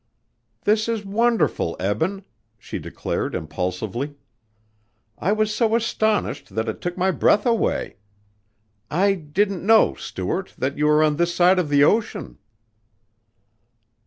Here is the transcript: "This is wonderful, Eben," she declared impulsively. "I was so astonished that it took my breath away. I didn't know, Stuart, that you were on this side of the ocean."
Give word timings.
"This 0.63 0.89
is 0.89 1.05
wonderful, 1.05 1.75
Eben," 1.79 2.25
she 2.57 2.79
declared 2.79 3.35
impulsively. 3.35 4.15
"I 5.19 5.31
was 5.31 5.53
so 5.53 5.75
astonished 5.75 6.55
that 6.55 6.67
it 6.67 6.81
took 6.81 6.97
my 6.97 7.11
breath 7.11 7.45
away. 7.45 7.97
I 8.89 9.13
didn't 9.13 9.63
know, 9.63 9.93
Stuart, 9.93 10.55
that 10.57 10.75
you 10.75 10.87
were 10.87 11.03
on 11.03 11.17
this 11.17 11.35
side 11.35 11.59
of 11.59 11.69
the 11.69 11.83
ocean." 11.83 12.39